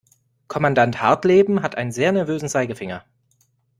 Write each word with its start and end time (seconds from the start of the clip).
Kommandant 0.47 0.99
Hartleben 0.99 1.61
hat 1.61 1.75
einen 1.75 1.91
sehr 1.91 2.11
nervösen 2.11 2.49
Zeigefinger. 2.49 3.05